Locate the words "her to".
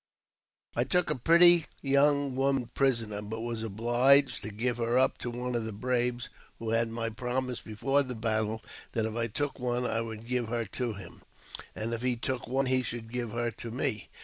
10.47-10.93, 13.33-13.69